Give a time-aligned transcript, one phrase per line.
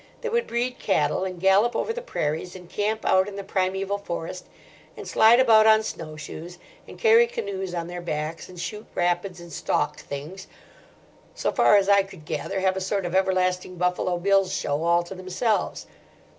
[0.21, 3.99] They would breed cattle, and gallop over the prairies, and camp out in the primeval
[3.99, 4.47] forest,
[4.97, 9.39] and slide about on snow shoes, and carry canoes on their backs, and shoot rapids,
[9.39, 14.51] and stalk things—so far as I could gather, have a sort of everlasting Buffalo Bill's
[14.51, 15.85] show all to themselves.